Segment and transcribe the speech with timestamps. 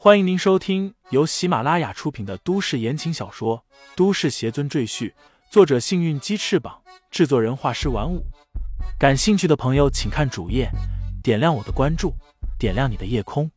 [0.00, 3.64] 欢迎您收听由喜马拉雅出品的都市言情小说
[3.96, 5.10] 《都市邪尊赘婿》，
[5.50, 8.24] 作者：幸运鸡翅膀，制作人：画师玩五。
[8.96, 10.70] 感兴趣的朋友，请看主页，
[11.20, 12.14] 点亮我的关注，
[12.60, 13.50] 点亮你的夜空。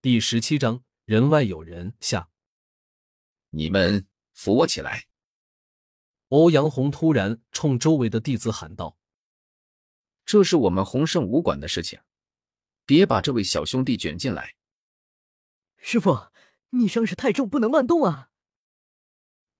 [0.00, 2.30] 第十七章：人外有人下。
[3.50, 5.04] 你们扶我起来！
[6.28, 8.98] 欧阳红突然冲周围的弟子喊道
[10.26, 12.00] ：“这是我们洪圣武馆的事情，
[12.84, 14.56] 别把这位小兄弟卷进来。”
[15.78, 16.32] 师傅，
[16.70, 18.30] 你伤势太重，不能乱动啊！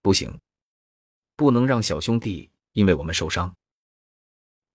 [0.02, 0.40] 不行，
[1.36, 3.56] 不能让小兄弟因为我们受伤。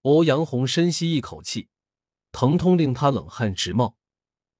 [0.03, 1.67] 欧阳红深吸一口气，
[2.31, 3.97] 疼痛令他冷汗直冒。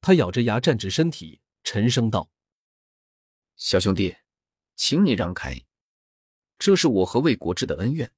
[0.02, 2.30] 他咬着牙站直身体，沉声道
[3.56, 4.18] ：“小兄弟，
[4.76, 5.64] 请你让开。”
[6.62, 8.12] 这是我和魏国志的恩怨，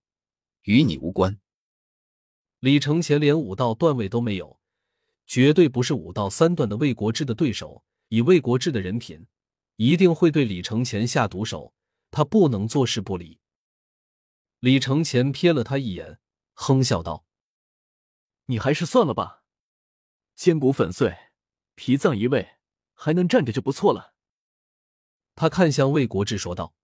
[0.64, 1.40] 与你无关。
[2.60, 4.60] 李承前连武道段位都没有，
[5.26, 7.86] 绝对不是武道三段的魏国志的对手。
[8.10, 9.28] 以魏国志的人品，
[9.78, 11.74] 一定会对李承前下毒手。
[12.12, 13.40] 他不能坐视不理。
[14.60, 16.20] 李承前瞥了他一眼，
[16.52, 17.26] 哼笑道
[18.48, 19.44] ：“你还是算了吧，
[20.36, 21.18] 肩骨粉碎，
[21.76, 22.58] 脾脏移位，
[22.94, 24.14] 还能站着就不错了。”
[25.34, 26.76] 他看向魏国志说道。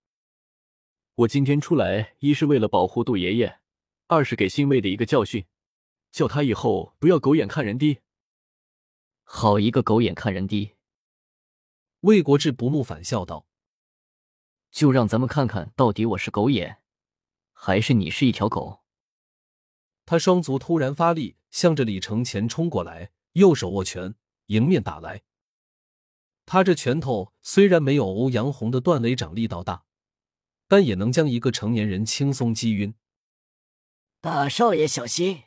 [1.19, 3.59] 我今天出来，一是为了保护杜爷爷，
[4.07, 5.45] 二是给欣慰的一个教训，
[6.11, 7.99] 叫他以后不要狗眼看人低。
[9.23, 10.75] 好一个狗眼看人低！
[12.01, 13.45] 魏国志不怒反笑道
[14.71, 16.77] ：“就让咱们看看到底我是狗眼，
[17.51, 18.79] 还是你是一条狗。”
[20.07, 25.23] 他双足突然发力，向着李承前冲过来，右手握拳迎面打来。
[26.45, 29.83] 他这拳头虽然没有欧阳红的断雷掌力道大。
[30.69, 32.93] 但也能将一个成年人轻松击晕。
[34.21, 35.43] 大少爷小心！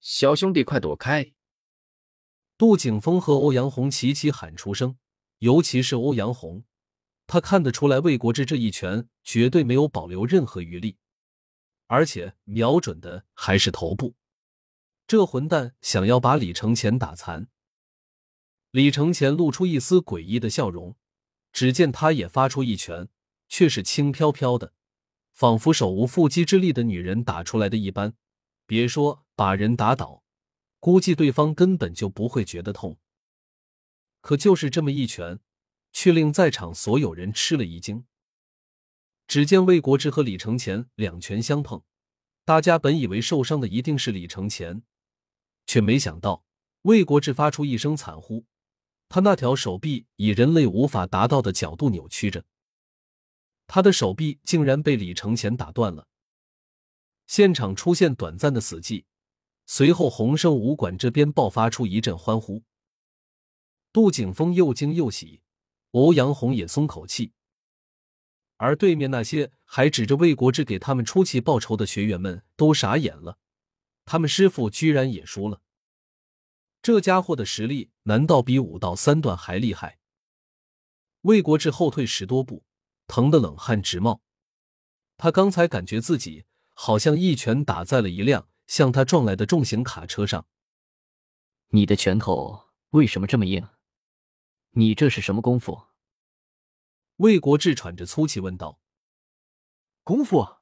[0.00, 1.32] 小兄弟快躲开！
[2.58, 4.98] 杜景峰和欧阳红齐齐喊出声，
[5.38, 6.64] 尤其是欧阳红，
[7.28, 10.98] 他看得出来魏国志这一拳绝对没有保留任何余力，
[11.86, 14.16] 而且瞄准的还是头部。
[15.06, 17.48] 这混蛋想要把李承前打残。
[18.72, 20.96] 李承前露出一丝诡异的笑容，
[21.52, 23.08] 只见他也发出一拳。
[23.48, 24.72] 却是轻飘飘的，
[25.32, 28.14] 仿佛手无缚鸡之力的女人打出来的一般。
[28.66, 30.22] 别说把人打倒，
[30.80, 32.98] 估计对方根本就不会觉得痛。
[34.20, 35.40] 可就是这么一拳，
[35.92, 38.06] 却令在场所有人吃了一惊。
[39.26, 41.82] 只见魏国志和李承前两拳相碰，
[42.44, 44.82] 大家本以为受伤的一定是李承前，
[45.66, 46.44] 却没想到
[46.82, 48.46] 魏国志发出一声惨呼，
[49.08, 52.44] 他那条手臂以人类无法达到的角度扭曲着。
[53.66, 56.06] 他的手臂竟然被李承前打断了，
[57.26, 59.04] 现场出现短暂的死寂，
[59.66, 62.62] 随后洪盛武馆这边爆发出一阵欢呼。
[63.92, 65.42] 杜景峰又惊又喜，
[65.92, 67.32] 欧阳红也松口气，
[68.56, 73.38] 而对面那些还指着魏国志给他们出气报仇的学员们都傻眼了，
[74.04, 75.62] 他们师傅居然也输了，
[76.82, 79.98] 这家伙的实力难道比武道三段还厉害？
[81.22, 82.64] 魏国志后退十多步。
[83.06, 84.22] 疼得冷汗直冒，
[85.16, 90.46] 他刚才感觉自己好像一拳打在了一辆向他撞来的重型卡车上。
[91.68, 93.68] 你的拳头为什么这么硬？
[94.70, 95.88] 你这是什么功夫？
[97.16, 98.80] 魏国志喘着粗气问道。
[100.02, 100.56] 功夫？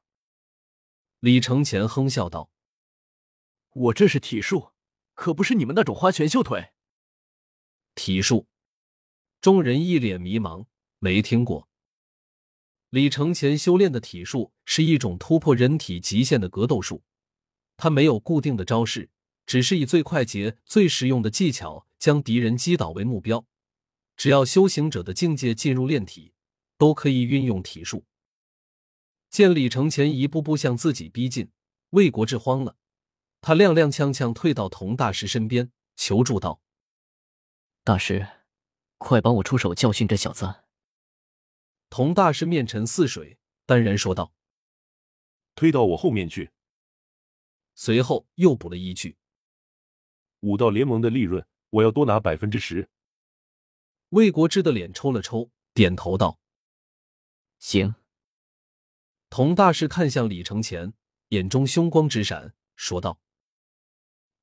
[1.20, 2.50] 李承前哼笑道
[3.72, 4.72] ：“我这是体术，
[5.14, 6.72] 可不是你们那种花拳绣腿。”
[7.94, 8.48] 体术？
[9.41, 10.66] 众人一脸迷茫，
[10.98, 11.69] 没听过。
[12.92, 17.03] 李承前修炼的体术是一种突破人体极限的格斗术，
[17.78, 19.08] 他没有固定的招式，
[19.47, 23.47] 只是以最快捷、最实用的技巧将敌人击倒为目标。
[24.14, 26.34] 只要修行者的境界进入炼体，
[26.76, 28.04] 都可以运用体术。
[29.30, 31.50] 见李承前一步步向自己逼近，
[31.91, 32.77] 魏国志慌了，
[33.41, 36.60] 他踉踉跄跄退到童大师身边，求助道
[37.84, 38.27] ：“大师，
[38.98, 40.56] 快帮我出手教训这小子。”
[41.92, 43.36] 童大师面沉似水，
[43.66, 44.33] 淡然说道
[45.54, 46.50] ：“推到我后面去。”
[47.77, 49.18] 随后又补了一句
[50.41, 52.89] ：“武道联盟的利润，我要多拿百分之十。”
[54.09, 56.41] 魏国志的脸抽了抽，点头道
[57.60, 57.95] ：“行。”
[59.28, 60.95] 童大师看向李承前，
[61.28, 63.21] 眼中凶光直闪，说道：“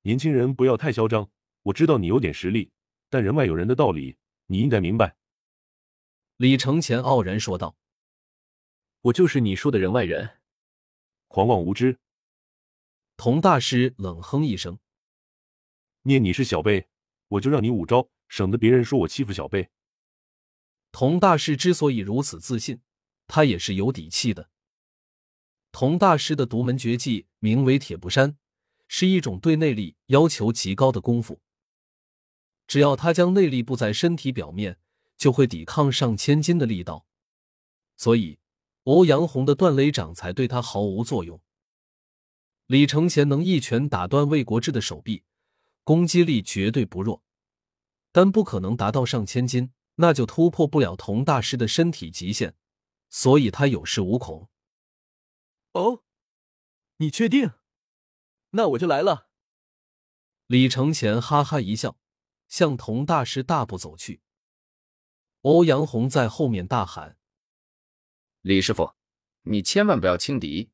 [0.05, 1.31] 年轻人不要太嚣张，
[1.63, 2.71] 我知道你有点实力，
[3.09, 5.15] 但人外有人的道理，你应该明白。”
[6.39, 7.75] 李承前傲然说道
[9.03, 10.37] ：“我就是你说的人外人。”
[11.27, 11.99] 狂妄无知！
[13.17, 14.79] 童大师冷哼一声
[16.03, 16.87] ：“念你是小辈，
[17.27, 19.69] 我就让你五招，省得别人说我欺负小辈。”
[20.93, 22.79] 童大师之所以如此自信，
[23.27, 24.49] 他也是有底气的。
[25.73, 28.37] 童大师的独门绝技名为铁布衫，
[28.87, 31.41] 是一种对内力要求极高的功夫。
[32.65, 34.79] 只要他将内力布在身体表面，
[35.19, 37.05] 就会抵抗上千斤的力道。
[37.95, 38.39] 所以，
[38.85, 41.39] 欧阳红的断雷掌才对他毫无作用。
[42.65, 45.23] 李承前能一拳打断魏国志的手臂，
[45.83, 47.23] 攻击力绝对不弱，
[48.11, 49.71] 但不可能达到上千斤。
[50.01, 52.55] 那就突破不了童大师的身体极限，
[53.09, 54.49] 所以他有恃无恐。
[55.73, 56.03] 哦，
[56.97, 57.51] 你确定？
[58.51, 59.27] 那我就来了。
[60.47, 61.97] 李承前哈哈一笑，
[62.47, 64.21] 向童大师大步走去。
[65.41, 67.17] 欧阳红在后面大喊
[68.41, 68.93] ：“李师傅，
[69.43, 70.71] 你千万不要轻敌！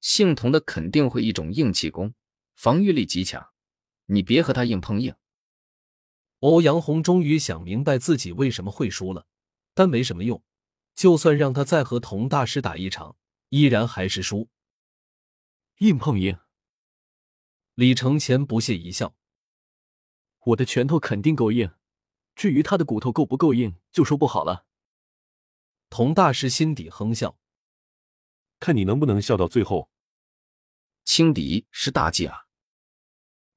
[0.00, 2.14] 姓童的肯定会一种硬气功，
[2.56, 3.52] 防御力极强，
[4.06, 5.14] 你别和他硬碰硬。”
[6.40, 9.26] 欧阳红终于想明白自己为什么会输了，
[9.74, 10.42] 但没什么用。
[10.94, 13.16] 就算让他再和童大师打一场，
[13.50, 14.48] 依然还是输。
[15.78, 16.36] 硬碰硬，
[17.74, 19.14] 李承前不屑一笑
[20.46, 21.72] ：“我的拳头肯定够硬，
[22.38, 24.64] 至于他的骨头够不够硬，就说不好了。”
[25.90, 27.36] 童大师心底哼笑
[28.60, 29.90] ：“看你能不能笑到最后。”
[31.02, 32.46] 轻敌是大忌啊！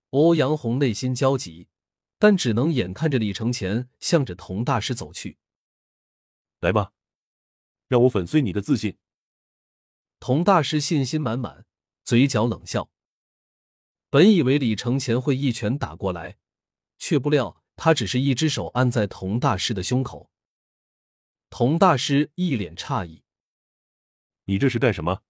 [0.09, 1.67] 欧阳红内心焦急。
[2.17, 5.39] 但只能眼看着李承前向着童大师走去。
[6.59, 6.93] 来吧，
[7.87, 8.99] 让我粉碎你的自信。
[10.19, 11.65] 童大师信心满满，
[12.03, 12.91] 嘴角冷笑。
[14.11, 16.37] 本以为李承前会一拳打过来，
[16.99, 20.29] 却不料他只是一只手按在童大师的胸口。
[21.49, 23.23] 童大师一脸诧异
[24.45, 25.23] ：“你这是干什么？”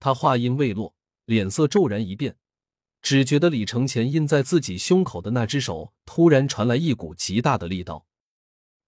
[0.00, 0.94] 他话音未落，
[1.26, 2.38] 脸色骤然一变。
[3.02, 8.06] 只觉得李承前印在自己胸口的那只手突然传来一股极大的力道，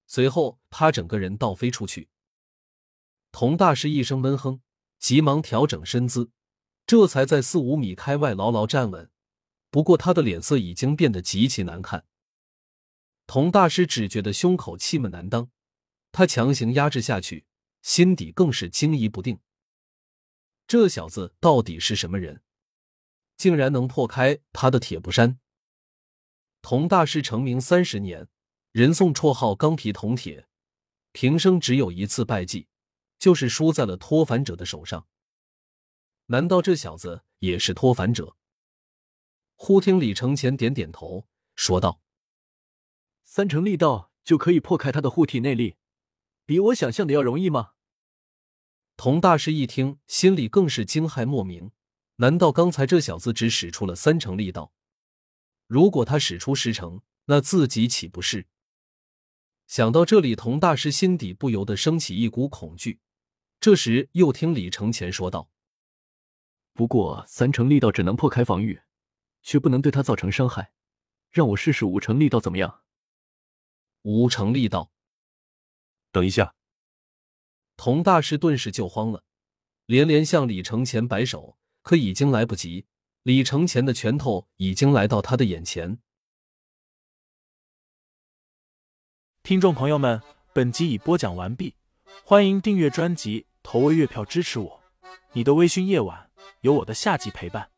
[0.06, 2.08] 随后他整个人倒飞出去。
[3.30, 4.62] 童大师一声闷哼，
[4.98, 6.30] 急忙调整身姿，
[6.86, 9.10] 这才在四五米开外牢牢站稳。
[9.68, 12.06] 不过他的脸色已经变得极其难看。
[13.28, 15.50] 童大师只觉得胸口气闷难当，
[16.12, 17.44] 他强行压制下去，
[17.82, 19.38] 心底更是惊疑不定。
[20.66, 22.42] 这小子到底是什么人？
[23.36, 25.38] 竟然能破开他的铁布衫。
[26.62, 28.28] 童大师成名三十年，
[28.72, 30.48] 人送绰号“钢皮铜铁”，
[31.12, 32.66] 平生只有一次败绩，
[33.18, 35.06] 就是输在了脱凡者的手上。
[36.26, 38.34] 难道这小子也是脱凡者？
[39.54, 42.00] 忽听李承前点点头，说道
[43.30, 45.76] ：“三成力道就可以破开他的护体内力，
[46.46, 47.72] 比我想象的要容易吗？”
[48.96, 51.70] 童大师一听，心里更是惊骇莫名。
[52.16, 54.72] 难道刚才这小子只使出了三成力道？
[55.66, 58.46] 如果他使出十成，那自己岂不是？
[59.66, 62.98] 想到这里，童大师心底不由得升起一股恐惧。
[63.60, 65.50] 这时，又听李承前说道
[66.72, 68.80] ：“不过三成力道只能破开防御，
[69.42, 70.72] 却不能对他造成伤害。
[71.30, 72.80] 让我试试五成力道怎么样？”
[74.02, 74.90] 五成立道。
[76.10, 76.54] 等一下，
[77.76, 79.24] 童大师顿时就慌了，
[79.86, 81.56] 连连向李承前摆手。
[81.82, 82.84] 可已经来不及，
[83.22, 85.98] 李承前的拳头已经来到他的眼前。
[89.42, 90.20] 听众朋友们，
[90.52, 91.76] 本集已播讲完毕，
[92.24, 94.82] 欢迎订阅专辑，投喂月票支持我。
[95.32, 96.30] 你的微醺夜晚，
[96.60, 97.70] 有我的下集陪伴。